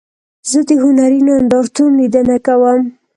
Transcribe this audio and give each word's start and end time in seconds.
زه 0.49 0.59
د 0.67 0.69
هنري 0.83 1.19
نندارتون 1.27 1.89
لیدنه 1.99 2.37
کوم. 2.45 2.81